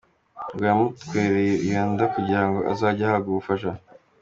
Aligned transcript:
Ngo 0.53 0.61
yamutwerereye 0.69 1.55
iyo 1.65 1.81
nda 1.91 2.05
kugirango 2.13 2.59
azajye 2.71 3.03
ahabwa 3.05 3.29
ubufasha. 3.31 3.71